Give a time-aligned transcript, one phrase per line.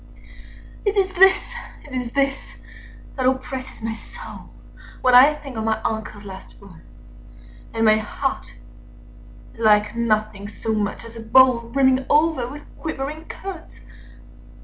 [0.83, 1.53] "It is this,
[1.85, 2.55] it is this
[3.15, 6.55] that oppresses my soul, Â Â Â Â When I think of my uncle's last
[6.59, 6.81] words:
[7.71, 8.55] And my heart
[9.53, 12.65] is like nothing so much as a bowl Â Â Â Â Brimming over with
[12.79, 13.81] quivering curds!